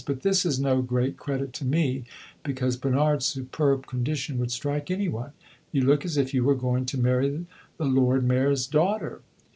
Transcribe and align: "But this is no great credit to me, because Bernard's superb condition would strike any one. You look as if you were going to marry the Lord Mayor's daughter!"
"But 0.03 0.23
this 0.23 0.47
is 0.47 0.59
no 0.59 0.81
great 0.81 1.15
credit 1.15 1.53
to 1.53 1.63
me, 1.63 2.05
because 2.41 2.75
Bernard's 2.75 3.27
superb 3.27 3.85
condition 3.85 4.39
would 4.39 4.49
strike 4.51 4.89
any 4.89 5.07
one. 5.07 5.33
You 5.71 5.83
look 5.83 6.03
as 6.05 6.17
if 6.17 6.33
you 6.33 6.43
were 6.43 6.55
going 6.55 6.85
to 6.87 6.97
marry 6.97 7.45
the 7.77 7.85
Lord 7.85 8.23
Mayor's 8.27 8.65
daughter!" 8.65 9.21